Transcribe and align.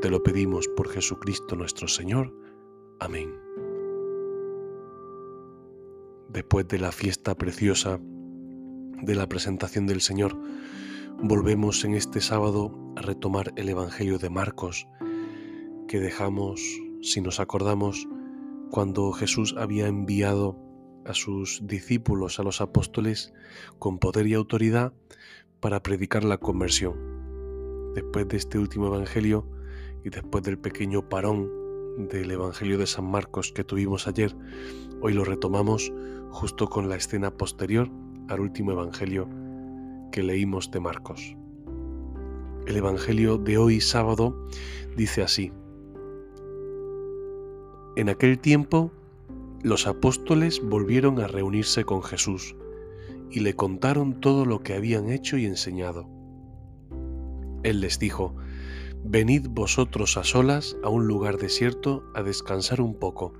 Te 0.00 0.10
lo 0.10 0.22
pedimos 0.22 0.68
por 0.68 0.88
Jesucristo 0.88 1.56
nuestro 1.56 1.88
Señor. 1.88 2.32
Amén. 3.00 3.34
Después 6.28 6.68
de 6.68 6.78
la 6.78 6.92
fiesta 6.92 7.34
preciosa 7.34 7.98
de 9.02 9.14
la 9.16 9.28
presentación 9.28 9.88
del 9.88 10.00
Señor, 10.00 10.36
volvemos 11.20 11.84
en 11.84 11.94
este 11.94 12.20
sábado 12.20 12.78
a 12.94 13.02
retomar 13.02 13.52
el 13.56 13.70
Evangelio 13.70 14.18
de 14.18 14.30
Marcos, 14.30 14.86
que 15.88 15.98
dejamos, 15.98 16.60
si 17.02 17.20
nos 17.20 17.40
acordamos, 17.40 18.06
cuando 18.70 19.10
Jesús 19.10 19.56
había 19.58 19.88
enviado 19.88 20.56
a 21.06 21.14
sus 21.14 21.66
discípulos, 21.66 22.38
a 22.38 22.44
los 22.44 22.60
apóstoles, 22.60 23.32
con 23.80 23.98
poder 23.98 24.28
y 24.28 24.34
autoridad 24.34 24.92
para 25.58 25.82
predicar 25.82 26.22
la 26.22 26.38
conversión. 26.38 26.94
Después 27.96 28.28
de 28.28 28.36
este 28.36 28.60
último 28.60 28.86
Evangelio, 28.86 29.57
y 30.04 30.10
después 30.10 30.44
del 30.44 30.58
pequeño 30.58 31.08
parón 31.08 31.50
del 32.08 32.30
Evangelio 32.30 32.78
de 32.78 32.86
San 32.86 33.10
Marcos 33.10 33.52
que 33.52 33.64
tuvimos 33.64 34.06
ayer, 34.06 34.34
hoy 35.00 35.12
lo 35.12 35.24
retomamos 35.24 35.92
justo 36.30 36.68
con 36.68 36.88
la 36.88 36.96
escena 36.96 37.30
posterior 37.30 37.90
al 38.28 38.40
último 38.40 38.72
Evangelio 38.72 39.28
que 40.12 40.22
leímos 40.22 40.70
de 40.70 40.80
Marcos. 40.80 41.36
El 42.66 42.76
Evangelio 42.76 43.38
de 43.38 43.58
hoy 43.58 43.80
sábado 43.80 44.46
dice 44.96 45.22
así. 45.22 45.52
En 47.96 48.08
aquel 48.08 48.38
tiempo 48.38 48.92
los 49.62 49.86
apóstoles 49.86 50.62
volvieron 50.62 51.18
a 51.20 51.26
reunirse 51.26 51.84
con 51.84 52.02
Jesús 52.02 52.54
y 53.30 53.40
le 53.40 53.54
contaron 53.54 54.20
todo 54.20 54.44
lo 54.44 54.60
que 54.60 54.74
habían 54.74 55.10
hecho 55.10 55.36
y 55.36 55.46
enseñado. 55.46 56.08
Él 57.64 57.80
les 57.80 57.98
dijo, 57.98 58.36
Venid 59.04 59.48
vosotros 59.48 60.16
a 60.16 60.24
solas 60.24 60.76
a 60.82 60.88
un 60.88 61.06
lugar 61.06 61.38
desierto 61.38 62.04
a 62.14 62.22
descansar 62.22 62.80
un 62.80 62.94
poco, 62.94 63.32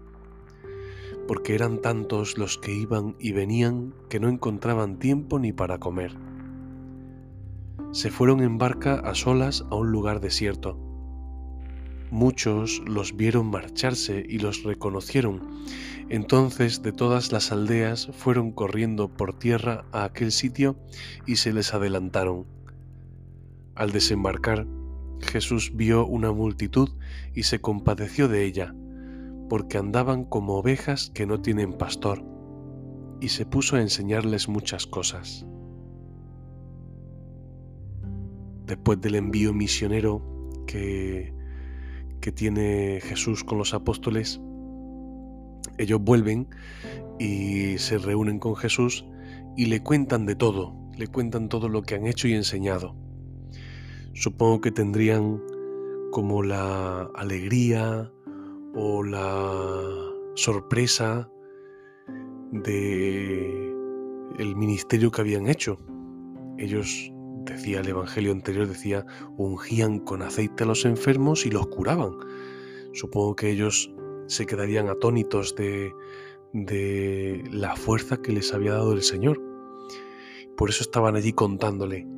porque 1.27 1.55
eran 1.55 1.83
tantos 1.83 2.39
los 2.39 2.59
que 2.59 2.73
iban 2.73 3.17
y 3.19 3.33
venían 3.33 3.95
que 4.09 4.21
no 4.21 4.29
encontraban 4.29 4.99
tiempo 4.99 5.39
ni 5.39 5.53
para 5.53 5.79
comer. 5.79 6.17
Se 7.93 8.11
fueron 8.11 8.41
en 8.41 8.59
barca 8.59 8.95
a 8.95 9.15
solas 9.15 9.65
a 9.71 9.75
un 9.75 9.91
lugar 9.91 10.21
desierto. 10.21 10.79
Muchos 12.11 12.81
los 12.87 13.17
vieron 13.17 13.51
marcharse 13.51 14.25
y 14.27 14.39
los 14.39 14.63
reconocieron. 14.63 15.43
Entonces 16.09 16.83
de 16.83 16.93
todas 16.93 17.33
las 17.33 17.53
aldeas 17.53 18.09
fueron 18.15 18.53
corriendo 18.53 19.09
por 19.09 19.39
tierra 19.39 19.85
a 19.93 20.05
aquel 20.05 20.33
sitio 20.33 20.77
y 21.27 21.37
se 21.37 21.53
les 21.53 21.75
adelantaron. 21.75 22.47
Al 23.75 23.93
desembarcar, 23.93 24.67
Jesús 25.21 25.73
vio 25.75 26.07
una 26.07 26.33
multitud 26.33 26.91
y 27.35 27.45
se 27.45 27.61
compadeció 27.61 28.29
de 28.29 28.45
ella, 28.45 28.75
porque 29.49 29.79
andaban 29.79 30.25
como 30.25 30.55
ovejas 30.55 31.11
que 31.15 31.27
no 31.27 31.41
tienen 31.41 31.73
pastor, 31.73 32.25
y 33.21 33.29
se 33.29 33.47
puso 33.47 33.77
a 33.77 33.81
enseñarles 33.81 34.49
muchas 34.49 34.87
cosas. 34.87 35.47
Después 38.67 39.01
del 39.01 39.17
envío 39.17 39.53
misionero 39.53 40.23
que, 40.67 41.35
que 42.21 42.33
tiene 42.33 43.01
Jesús 43.03 43.45
con 43.45 43.59
los 43.59 43.75
apóstoles, 43.75 44.41
ellos 45.79 46.01
vuelven 46.01 46.49
y 47.19 47.79
se 47.79 47.99
reúnen 47.99 48.39
con 48.39 48.57
Jesús 48.57 49.05
y 49.57 49.67
le 49.67 49.83
cuentan 49.83 50.27
de 50.27 50.37
todo, 50.37 50.77
le 50.97 51.07
cuentan 51.07 51.49
todo 51.49 51.69
lo 51.69 51.83
que 51.83 51.95
han 51.95 52.07
hecho 52.07 52.29
y 52.29 52.35
enseñado 52.35 53.08
supongo 54.19 54.61
que 54.61 54.73
tendrían 54.73 55.41
como 56.11 56.43
la 56.43 57.03
alegría 57.15 58.13
o 58.75 59.05
la 59.05 60.13
sorpresa 60.35 61.31
de 62.51 63.73
el 64.39 64.57
ministerio 64.57 65.11
que 65.11 65.21
habían 65.21 65.47
hecho. 65.47 65.79
Ellos, 66.59 67.13
decía 67.45 67.81
el 67.81 67.89
Evangelio 67.89 68.33
anterior, 68.33 68.67
decía, 68.67 69.07
ungían 69.37 70.01
con 70.01 70.23
aceite 70.23 70.65
a 70.65 70.67
los 70.67 70.85
enfermos 70.85 71.47
y 71.47 71.51
los 71.51 71.69
curaban. 71.69 72.17
Supongo 72.95 73.37
que 73.37 73.51
ellos 73.51 73.93
se 74.27 74.47
quedarían 74.47 74.89
atónitos 74.89 75.55
de, 75.55 75.93
de 76.53 77.45
la 77.53 77.77
fuerza 77.77 78.17
que 78.17 78.33
les 78.33 78.53
había 78.53 78.73
dado 78.73 78.93
el 78.93 79.03
Señor. 79.03 79.41
Por 80.57 80.71
eso 80.71 80.83
estaban 80.83 81.15
allí 81.15 81.33
contándole 81.33 82.18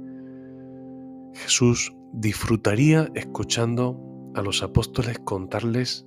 Jesús 1.35 1.93
disfrutaría 2.13 3.11
escuchando 3.15 3.99
a 4.35 4.43
los 4.43 4.63
apóstoles 4.63 5.19
contarles 5.21 6.07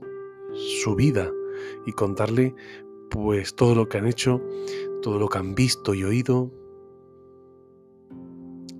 su 0.84 0.95
vida 0.95 1.29
y 1.85 1.91
contarle 1.94 2.53
pues 3.09 3.56
todo 3.56 3.75
lo 3.75 3.88
que 3.88 3.97
han 3.97 4.07
hecho, 4.07 4.41
todo 5.01 5.19
lo 5.19 5.28
que 5.28 5.38
han 5.38 5.56
visto 5.56 5.94
y 5.94 6.03
oído. 6.03 6.51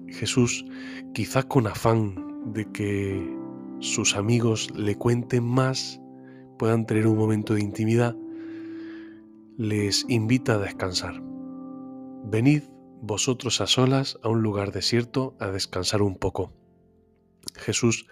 Jesús, 0.08 0.66
quizás 1.14 1.46
con 1.46 1.68
afán 1.68 2.52
de 2.54 2.66
que 2.72 3.36
sus 3.80 4.16
amigos 4.16 4.70
le 4.76 4.96
cuenten 4.96 5.44
más, 5.44 6.00
puedan 6.58 6.86
tener 6.86 7.08
un 7.08 7.18
momento 7.18 7.54
de 7.54 7.62
intimidad, 7.62 8.16
les 9.58 10.06
invita 10.08 10.56
a 10.56 10.60
descansar. 10.60 11.22
Venid 12.26 12.64
vosotros 13.06 13.60
a 13.60 13.68
solas 13.68 14.18
a 14.24 14.30
un 14.30 14.42
lugar 14.42 14.72
desierto 14.72 15.36
a 15.38 15.48
descansar 15.48 16.02
un 16.02 16.16
poco. 16.16 16.54
Jesús 17.54 18.08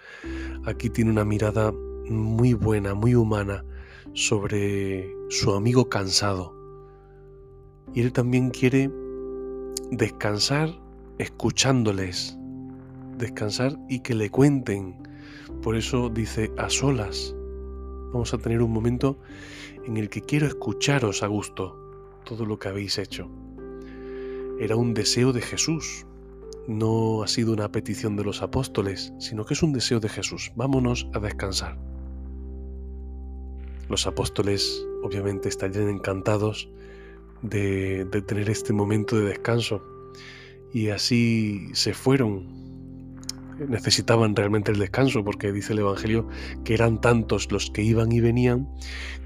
aquí 0.66 0.90
tiene 0.90 1.10
una 1.10 1.24
mirada 1.24 1.72
muy 1.72 2.52
buena, 2.52 2.92
muy 2.92 3.14
humana 3.14 3.64
sobre 4.12 5.10
su 5.30 5.54
amigo 5.54 5.88
cansado. 5.88 6.54
Y 7.94 8.02
él 8.02 8.12
también 8.12 8.50
quiere 8.50 8.90
descansar 9.90 10.68
escuchándoles, 11.16 12.36
descansar 13.16 13.78
y 13.88 14.00
que 14.00 14.14
le 14.14 14.28
cuenten. 14.28 15.08
Por 15.62 15.74
eso 15.74 16.10
dice 16.10 16.52
a 16.58 16.68
solas. 16.68 17.34
Vamos 18.12 18.34
a 18.34 18.38
tener 18.38 18.60
un 18.60 18.72
momento 18.72 19.18
en 19.86 19.96
el 19.96 20.10
que 20.10 20.20
quiero 20.20 20.46
escucharos 20.46 21.22
a 21.22 21.28
gusto 21.28 21.78
todo 22.26 22.44
lo 22.44 22.58
que 22.58 22.68
habéis 22.68 22.98
hecho 22.98 23.30
era 24.62 24.76
un 24.76 24.94
deseo 24.94 25.32
de 25.32 25.42
Jesús. 25.42 26.06
No 26.68 27.24
ha 27.24 27.26
sido 27.26 27.52
una 27.52 27.72
petición 27.72 28.14
de 28.14 28.22
los 28.22 28.42
apóstoles, 28.42 29.12
sino 29.18 29.44
que 29.44 29.54
es 29.54 29.62
un 29.64 29.72
deseo 29.72 29.98
de 29.98 30.08
Jesús. 30.08 30.52
Vámonos 30.54 31.08
a 31.12 31.18
descansar. 31.18 31.76
Los 33.88 34.06
apóstoles 34.06 34.86
obviamente 35.02 35.48
estarían 35.48 35.88
encantados 35.88 36.70
de, 37.42 38.06
tener 38.24 38.48
este 38.48 38.72
momento 38.72 39.16
de 39.16 39.24
descanso 39.24 39.82
y 40.72 40.90
así 40.90 41.68
se 41.72 41.92
fueron 41.92 42.62
necesitaban 43.68 44.34
realmente 44.34 44.72
el 44.72 44.78
descanso, 44.78 45.24
porque 45.24 45.52
dice 45.52 45.72
el 45.72 45.80
Evangelio 45.80 46.26
que 46.64 46.74
eran 46.74 47.00
tantos 47.00 47.50
los 47.52 47.70
que 47.70 47.82
iban 47.82 48.10
y 48.10 48.20
venían 48.20 48.68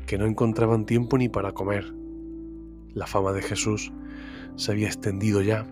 que 0.06 0.18
no 0.18 0.26
encontraban 0.26 0.86
tiempo 0.86 1.16
ni 1.18 1.28
para 1.28 1.52
comer. 1.52 1.94
La 2.94 3.06
fama 3.06 3.32
de 3.32 3.42
Jesús 3.42 3.92
se 4.56 4.72
había 4.72 4.88
extendido 4.88 5.42
ya, 5.42 5.66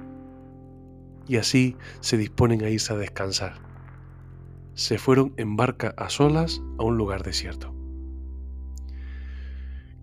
y 1.27 1.37
así 1.37 1.77
se 2.01 2.17
disponen 2.17 2.63
a 2.63 2.71
irse 2.71 2.93
a 2.93 2.97
descansar. 2.97 3.55
Se 4.75 4.99
fueron 4.99 5.33
en 5.37 5.57
barca 5.57 5.95
a 5.97 6.11
solas 6.11 6.61
a 6.79 6.85
un 6.85 6.97
lugar 6.97 7.23
desierto. 7.23 7.75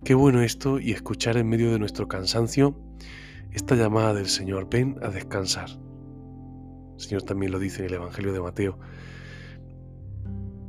Qué 0.04 0.14
bueno 0.14 0.42
esto 0.42 0.80
y 0.80 0.92
escuchar 0.92 1.36
en 1.36 1.48
medio 1.48 1.70
de 1.70 1.78
nuestro 1.78 2.08
cansancio 2.08 2.76
esta 3.52 3.76
llamada 3.76 4.14
del 4.14 4.28
Señor, 4.28 4.68
ven 4.70 4.96
a 5.02 5.08
descansar. 5.08 5.68
El 6.94 7.00
Señor 7.00 7.22
también 7.22 7.52
lo 7.52 7.58
dice 7.58 7.80
en 7.80 7.88
el 7.88 7.94
Evangelio 7.94 8.32
de 8.32 8.40
Mateo. 8.40 8.78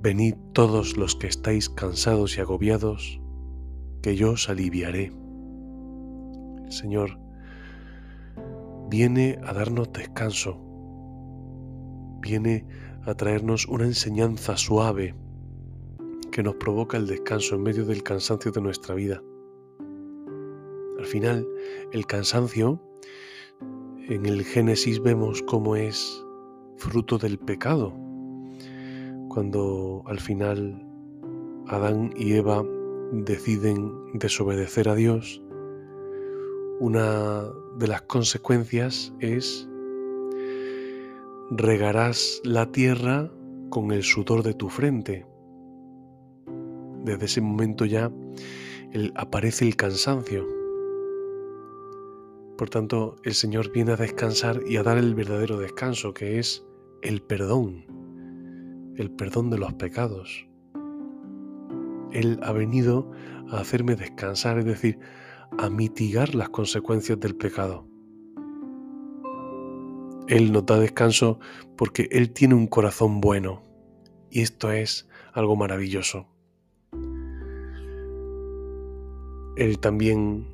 Venid 0.01 0.35
todos 0.51 0.97
los 0.97 1.15
que 1.15 1.27
estáis 1.27 1.69
cansados 1.69 2.37
y 2.37 2.41
agobiados, 2.41 3.21
que 4.01 4.17
yo 4.17 4.31
os 4.31 4.49
aliviaré. 4.49 5.13
El 6.65 6.71
Señor 6.73 7.22
viene 8.93 9.39
a 9.43 9.53
darnos 9.53 9.91
descanso, 9.91 10.55
viene 12.21 12.63
a 13.07 13.15
traernos 13.15 13.65
una 13.67 13.85
enseñanza 13.85 14.55
suave 14.55 15.15
que 16.31 16.43
nos 16.43 16.57
provoca 16.57 16.97
el 16.97 17.07
descanso 17.07 17.55
en 17.55 17.63
medio 17.63 17.85
del 17.85 18.03
cansancio 18.03 18.51
de 18.51 18.61
nuestra 18.61 18.93
vida. 18.93 19.19
Al 20.99 21.07
final, 21.07 21.47
el 21.91 22.05
cansancio, 22.05 22.79
en 24.09 24.27
el 24.27 24.43
Génesis 24.43 25.01
vemos 25.01 25.41
cómo 25.41 25.75
es 25.75 26.23
fruto 26.77 27.17
del 27.17 27.39
pecado. 27.39 27.95
Cuando 29.27 30.03
al 30.05 30.19
final 30.19 30.87
Adán 31.65 32.13
y 32.15 32.33
Eva 32.33 32.63
deciden 33.11 33.91
desobedecer 34.13 34.87
a 34.87 34.93
Dios, 34.93 35.42
una 36.83 37.49
de 37.77 37.87
las 37.87 38.01
consecuencias 38.01 39.13
es 39.21 39.69
regarás 41.49 42.41
la 42.43 42.73
tierra 42.73 43.31
con 43.69 43.93
el 43.93 44.03
sudor 44.03 44.43
de 44.43 44.53
tu 44.53 44.67
frente. 44.67 45.25
Desde 47.05 47.23
ese 47.23 47.39
momento 47.39 47.85
ya 47.85 48.11
aparece 49.15 49.65
el 49.65 49.77
cansancio. 49.77 50.45
Por 52.57 52.69
tanto, 52.69 53.15
el 53.23 53.33
Señor 53.33 53.71
viene 53.71 53.93
a 53.93 53.95
descansar 53.95 54.59
y 54.67 54.75
a 54.75 54.83
dar 54.83 54.97
el 54.97 55.15
verdadero 55.15 55.59
descanso, 55.59 56.13
que 56.13 56.37
es 56.37 56.65
el 57.01 57.21
perdón, 57.21 57.85
el 58.97 59.09
perdón 59.09 59.49
de 59.51 59.57
los 59.57 59.73
pecados. 59.75 60.49
Él 62.11 62.41
ha 62.43 62.51
venido 62.51 63.09
a 63.49 63.61
hacerme 63.61 63.95
descansar, 63.95 64.59
es 64.59 64.65
decir, 64.65 64.99
a 65.57 65.69
mitigar 65.69 66.35
las 66.35 66.49
consecuencias 66.49 67.19
del 67.19 67.35
pecado. 67.35 67.85
Él 70.27 70.51
nos 70.51 70.65
da 70.65 70.79
descanso 70.79 71.39
porque 71.75 72.07
Él 72.11 72.31
tiene 72.31 72.55
un 72.55 72.67
corazón 72.67 73.19
bueno 73.21 73.61
y 74.29 74.41
esto 74.41 74.71
es 74.71 75.07
algo 75.33 75.55
maravilloso. 75.55 76.27
Él 79.57 79.79
también 79.79 80.47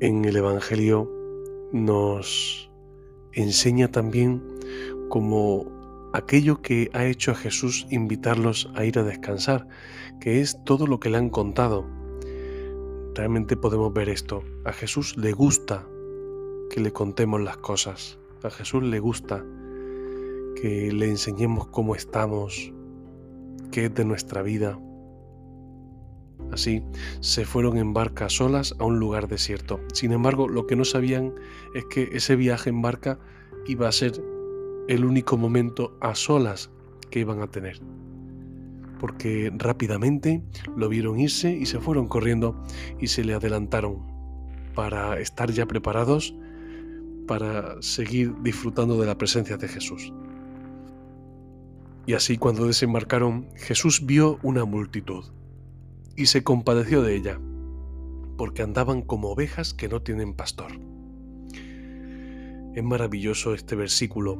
en 0.00 0.24
el 0.24 0.36
Evangelio 0.36 1.08
nos 1.72 2.70
enseña 3.32 3.88
también 3.88 4.42
como 5.08 6.10
aquello 6.12 6.60
que 6.62 6.90
ha 6.92 7.04
hecho 7.04 7.30
a 7.30 7.34
Jesús 7.36 7.86
invitarlos 7.90 8.70
a 8.74 8.84
ir 8.84 8.98
a 8.98 9.04
descansar, 9.04 9.68
que 10.20 10.40
es 10.40 10.58
todo 10.64 10.86
lo 10.86 10.98
que 10.98 11.10
le 11.10 11.18
han 11.18 11.30
contado. 11.30 11.99
Realmente 13.14 13.56
podemos 13.56 13.92
ver 13.92 14.08
esto. 14.08 14.42
A 14.64 14.72
Jesús 14.72 15.16
le 15.16 15.32
gusta 15.32 15.86
que 16.70 16.80
le 16.80 16.92
contemos 16.92 17.40
las 17.40 17.56
cosas. 17.56 18.18
A 18.42 18.50
Jesús 18.50 18.82
le 18.82 19.00
gusta 19.00 19.44
que 20.60 20.92
le 20.92 21.08
enseñemos 21.08 21.66
cómo 21.66 21.94
estamos, 21.94 22.72
qué 23.72 23.86
es 23.86 23.94
de 23.94 24.04
nuestra 24.04 24.42
vida. 24.42 24.78
Así 26.52 26.82
se 27.20 27.44
fueron 27.44 27.76
en 27.76 27.92
barca 27.92 28.28
solas 28.28 28.74
a 28.78 28.84
un 28.84 28.98
lugar 28.98 29.28
desierto. 29.28 29.80
Sin 29.92 30.12
embargo, 30.12 30.48
lo 30.48 30.66
que 30.66 30.76
no 30.76 30.84
sabían 30.84 31.34
es 31.74 31.84
que 31.86 32.10
ese 32.12 32.36
viaje 32.36 32.70
en 32.70 32.82
barca 32.82 33.18
iba 33.66 33.88
a 33.88 33.92
ser 33.92 34.22
el 34.88 35.04
único 35.04 35.36
momento 35.36 35.96
a 36.00 36.14
solas 36.14 36.70
que 37.10 37.20
iban 37.20 37.40
a 37.42 37.48
tener. 37.48 37.80
Porque 39.00 39.50
rápidamente 39.56 40.42
lo 40.76 40.88
vieron 40.88 41.18
irse 41.18 41.50
y 41.52 41.66
se 41.66 41.80
fueron 41.80 42.06
corriendo 42.06 42.62
y 43.00 43.08
se 43.08 43.24
le 43.24 43.34
adelantaron 43.34 43.98
para 44.74 45.18
estar 45.18 45.50
ya 45.50 45.66
preparados 45.66 46.34
para 47.30 47.80
seguir 47.80 48.34
disfrutando 48.42 49.00
de 49.00 49.06
la 49.06 49.16
presencia 49.16 49.56
de 49.56 49.68
Jesús. 49.68 50.12
Y 52.06 52.14
así 52.14 52.38
cuando 52.38 52.66
desembarcaron, 52.66 53.46
Jesús 53.54 54.04
vio 54.04 54.40
una 54.42 54.64
multitud 54.64 55.26
y 56.16 56.26
se 56.26 56.42
compadeció 56.42 57.02
de 57.02 57.14
ella, 57.14 57.40
porque 58.36 58.62
andaban 58.62 59.02
como 59.02 59.28
ovejas 59.28 59.74
que 59.74 59.86
no 59.86 60.02
tienen 60.02 60.34
pastor. 60.34 60.72
Es 62.74 62.82
maravilloso 62.82 63.54
este 63.54 63.76
versículo, 63.76 64.36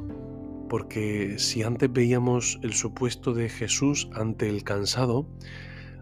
porque 0.71 1.37
si 1.37 1.63
antes 1.63 1.91
veíamos 1.91 2.57
el 2.63 2.71
supuesto 2.71 3.33
de 3.33 3.49
Jesús 3.49 4.09
ante 4.13 4.47
el 4.47 4.63
cansado, 4.63 5.27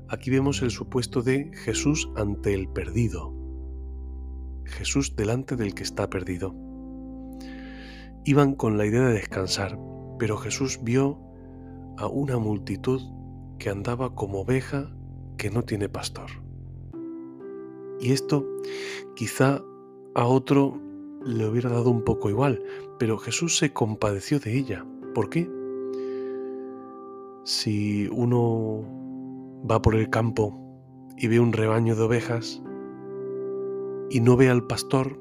aquí 0.10 0.30
vemos 0.30 0.62
el 0.62 0.69
supuesto 0.69 1.24
de 1.24 1.50
Jesús 1.56 2.07
ante 2.16 2.54
el 2.54 2.69
perdido. 2.69 3.33
Jesús 4.66 5.16
delante 5.16 5.56
del 5.56 5.74
que 5.74 5.81
está 5.81 6.07
perdido. 6.12 6.54
Iban 8.25 8.54
con 8.54 8.77
la 8.77 8.86
idea 8.86 9.07
de 9.07 9.16
descansar, 9.16 9.80
pero 10.19 10.38
Jesús 10.38 10.80
vio 10.83 11.19
a 11.98 12.06
una 12.06 12.38
multitud 12.38 13.01
que 13.57 13.71
andaba 13.71 14.13
como 14.13 14.42
oveja 14.42 14.95
que 15.38 15.50
no 15.50 15.63
tiene 15.63 15.89
pastor. 15.89 16.30
Y 18.00 18.12
esto 18.12 18.45
quizá 19.16 19.63
a 20.13 20.27
otro 20.27 20.80
le 21.25 21.48
hubiera 21.48 21.71
dado 21.71 21.89
un 21.89 22.04
poco 22.04 22.30
igual, 22.30 22.62
pero 23.00 23.18
Jesús 23.18 23.57
se 23.57 23.74
compadeció 23.74 24.40
de 24.40 24.56
ella. 24.56 24.86
¿Por 25.16 25.30
qué? 25.30 25.50
Si 27.46 28.07
uno 28.12 28.84
va 29.69 29.81
por 29.81 29.96
el 29.96 30.10
campo 30.10 30.56
y 31.18 31.28
ve 31.28 31.40
un 31.40 31.54
rebaño 31.54 31.96
de 31.96 32.04
ovejas 32.04 32.62
y 34.12 34.19
no 34.19 34.38
ve 34.38 34.50
al 34.50 34.68
pastor, 34.68 35.19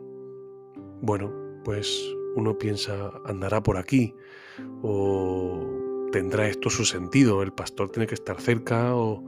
bueno, 1.00 1.32
pues 1.64 1.88
uno 2.36 2.58
piensa, 2.58 3.12
andará 3.25 3.62
por 3.62 3.78
aquí, 3.78 4.14
o 4.82 6.08
tendrá 6.12 6.48
esto 6.48 6.70
su 6.70 6.84
sentido, 6.84 7.42
el 7.42 7.52
pastor 7.52 7.90
tiene 7.90 8.06
que 8.06 8.14
estar 8.14 8.40
cerca, 8.40 8.94
o... 8.94 9.22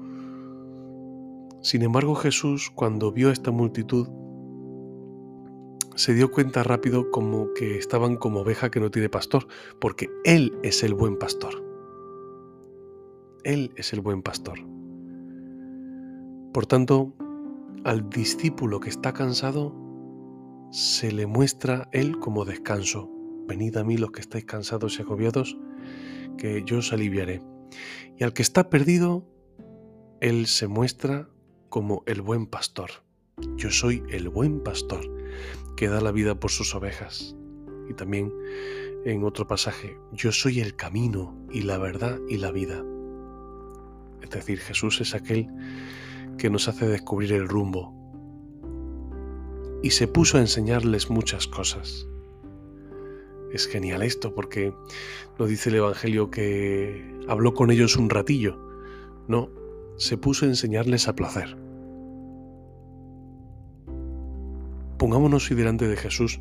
Sin 1.62 1.82
embargo 1.82 2.14
Jesús, 2.14 2.70
cuando 2.74 3.12
vio 3.12 3.30
esta 3.30 3.50
multitud, 3.50 4.08
se 6.00 6.14
dio 6.14 6.30
cuenta 6.30 6.62
rápido 6.62 7.10
como 7.10 7.52
que 7.52 7.76
estaban 7.76 8.16
como 8.16 8.40
oveja 8.40 8.70
que 8.70 8.80
no 8.80 8.90
tiene 8.90 9.10
pastor, 9.10 9.46
porque 9.78 10.08
Él 10.24 10.56
es 10.62 10.82
el 10.82 10.94
buen 10.94 11.18
pastor. 11.18 11.62
Él 13.44 13.70
es 13.76 13.92
el 13.92 14.00
buen 14.00 14.22
pastor. 14.22 14.60
Por 16.54 16.64
tanto, 16.64 17.12
al 17.84 18.08
discípulo 18.08 18.80
que 18.80 18.88
está 18.88 19.12
cansado, 19.12 19.74
se 20.70 21.12
le 21.12 21.26
muestra 21.26 21.90
Él 21.92 22.18
como 22.18 22.46
descanso. 22.46 23.10
Venid 23.46 23.76
a 23.76 23.84
mí 23.84 23.98
los 23.98 24.10
que 24.10 24.22
estáis 24.22 24.46
cansados 24.46 24.98
y 24.98 25.02
agobiados, 25.02 25.58
que 26.38 26.62
yo 26.64 26.78
os 26.78 26.94
aliviaré. 26.94 27.42
Y 28.16 28.24
al 28.24 28.32
que 28.32 28.40
está 28.40 28.70
perdido, 28.70 29.28
Él 30.22 30.46
se 30.46 30.66
muestra 30.66 31.28
como 31.68 32.04
el 32.06 32.22
buen 32.22 32.46
pastor. 32.46 32.90
Yo 33.56 33.70
soy 33.70 34.02
el 34.08 34.30
buen 34.30 34.62
pastor 34.62 35.20
que 35.80 35.88
da 35.88 36.02
la 36.02 36.12
vida 36.12 36.38
por 36.38 36.50
sus 36.50 36.74
ovejas. 36.74 37.34
Y 37.88 37.94
también 37.94 38.30
en 39.06 39.24
otro 39.24 39.46
pasaje, 39.46 39.96
yo 40.12 40.30
soy 40.30 40.60
el 40.60 40.76
camino 40.76 41.34
y 41.50 41.62
la 41.62 41.78
verdad 41.78 42.20
y 42.28 42.36
la 42.36 42.52
vida. 42.52 42.84
Es 44.20 44.28
decir, 44.28 44.58
Jesús 44.58 45.00
es 45.00 45.14
aquel 45.14 45.48
que 46.36 46.50
nos 46.50 46.68
hace 46.68 46.86
descubrir 46.86 47.32
el 47.32 47.48
rumbo, 47.48 47.94
y 49.82 49.92
se 49.92 50.06
puso 50.06 50.36
a 50.36 50.42
enseñarles 50.42 51.08
muchas 51.08 51.46
cosas. 51.46 52.06
Es 53.50 53.66
genial 53.66 54.02
esto 54.02 54.34
porque 54.34 54.74
no 55.38 55.46
dice 55.46 55.70
el 55.70 55.76
Evangelio 55.76 56.30
que 56.30 57.18
habló 57.26 57.54
con 57.54 57.70
ellos 57.70 57.96
un 57.96 58.10
ratillo, 58.10 58.58
no, 59.28 59.48
se 59.96 60.18
puso 60.18 60.44
a 60.44 60.48
enseñarles 60.48 61.08
a 61.08 61.14
placer. 61.14 61.56
Pongámonos 65.00 65.50
hoy 65.50 65.56
delante 65.56 65.88
de 65.88 65.96
Jesús 65.96 66.40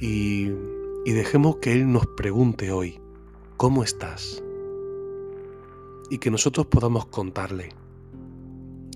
y, 0.00 0.48
y 1.04 1.12
dejemos 1.12 1.56
que 1.56 1.74
Él 1.74 1.92
nos 1.92 2.06
pregunte 2.06 2.72
hoy, 2.72 2.98
¿cómo 3.58 3.84
estás? 3.84 4.42
Y 6.08 6.16
que 6.16 6.30
nosotros 6.30 6.64
podamos 6.68 7.04
contarle, 7.04 7.74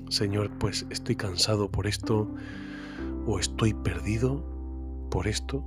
Señor, 0.08 0.50
pues 0.58 0.86
estoy 0.88 1.16
cansado 1.16 1.70
por 1.70 1.86
esto, 1.86 2.30
o 3.26 3.38
estoy 3.38 3.74
perdido 3.74 4.42
por 5.10 5.26
esto 5.26 5.62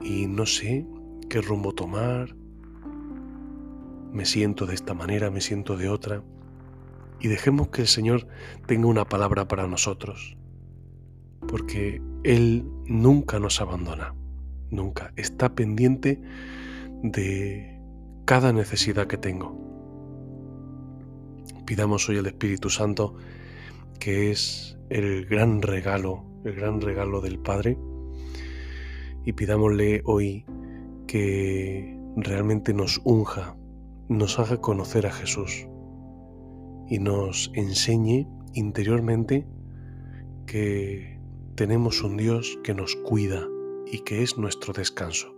y 0.00 0.28
no 0.28 0.46
sé 0.46 0.86
qué 1.28 1.42
rumbo 1.42 1.74
tomar, 1.74 2.34
me 4.14 4.24
siento 4.24 4.64
de 4.64 4.72
esta 4.72 4.94
manera, 4.94 5.30
me 5.30 5.42
siento 5.42 5.76
de 5.76 5.90
otra, 5.90 6.22
y 7.20 7.28
dejemos 7.28 7.68
que 7.68 7.82
el 7.82 7.86
Señor 7.86 8.26
tenga 8.66 8.86
una 8.86 9.06
palabra 9.06 9.46
para 9.46 9.66
nosotros, 9.66 10.37
porque 11.48 12.00
Él 12.22 12.64
nunca 12.86 13.40
nos 13.40 13.60
abandona, 13.60 14.14
nunca, 14.70 15.12
está 15.16 15.54
pendiente 15.54 16.20
de 17.02 17.80
cada 18.24 18.52
necesidad 18.52 19.08
que 19.08 19.16
tengo. 19.16 19.56
Pidamos 21.66 22.08
hoy 22.08 22.18
al 22.18 22.26
Espíritu 22.26 22.70
Santo, 22.70 23.16
que 23.98 24.30
es 24.30 24.78
el 24.90 25.26
gran 25.26 25.60
regalo 25.62 26.28
el 26.44 26.54
gran 26.54 26.80
regalo 26.80 27.20
del 27.20 27.38
Padre, 27.38 27.78
y 29.24 29.32
pidámosle 29.32 30.02
hoy 30.04 30.44
que 31.06 31.98
realmente 32.16 32.72
nos 32.72 33.00
unja, 33.04 33.56
nos 34.08 34.38
haga 34.38 34.60
conocer 34.60 35.06
a 35.06 35.12
Jesús 35.12 35.66
y 36.88 36.98
nos 36.98 37.50
enseñe 37.54 38.26
interiormente 38.54 39.46
que 40.46 41.17
tenemos 41.58 42.04
un 42.04 42.16
Dios 42.16 42.56
que 42.62 42.72
nos 42.72 42.94
cuida 42.94 43.48
y 43.84 44.04
que 44.04 44.22
es 44.22 44.38
nuestro 44.38 44.72
descanso. 44.72 45.34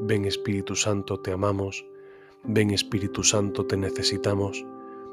Ven 0.00 0.24
Espíritu 0.24 0.74
Santo, 0.74 1.20
te 1.20 1.30
amamos, 1.30 1.86
ven 2.42 2.72
Espíritu 2.72 3.22
Santo, 3.22 3.64
te 3.64 3.76
necesitamos, 3.76 4.66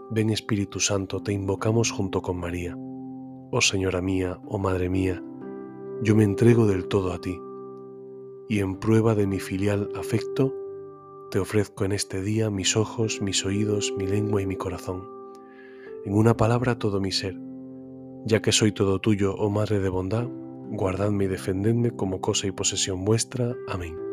ven 0.09 0.31
Espíritu 0.31 0.79
Santo, 0.79 1.21
te 1.21 1.33
invocamos 1.33 1.91
junto 1.91 2.23
con 2.23 2.39
María. 2.39 2.75
Oh 3.51 3.61
Señora 3.61 4.01
mía, 4.01 4.39
oh 4.47 4.57
Madre 4.57 4.89
mía, 4.89 5.23
yo 6.01 6.15
me 6.15 6.23
entrego 6.23 6.65
del 6.65 6.87
todo 6.87 7.13
a 7.13 7.21
ti, 7.21 7.39
y 8.49 8.57
en 8.57 8.77
prueba 8.79 9.13
de 9.13 9.27
mi 9.27 9.39
filial 9.39 9.91
afecto, 9.95 10.51
te 11.29 11.37
ofrezco 11.37 11.85
en 11.85 11.91
este 11.91 12.23
día 12.23 12.49
mis 12.49 12.75
ojos, 12.75 13.21
mis 13.21 13.45
oídos, 13.45 13.93
mi 13.99 14.07
lengua 14.07 14.41
y 14.41 14.47
mi 14.47 14.55
corazón, 14.55 15.07
en 16.05 16.15
una 16.15 16.35
palabra 16.35 16.79
todo 16.79 16.99
mi 16.99 17.11
ser, 17.11 17.37
ya 18.25 18.41
que 18.41 18.51
soy 18.51 18.71
todo 18.71 18.99
tuyo, 18.99 19.35
oh 19.35 19.49
Madre 19.49 19.79
de 19.79 19.89
bondad, 19.89 20.27
guardadme 20.69 21.25
y 21.25 21.27
defendedme 21.27 21.91
como 21.91 22.21
cosa 22.21 22.47
y 22.47 22.51
posesión 22.51 23.05
vuestra. 23.05 23.55
Amén. 23.67 24.06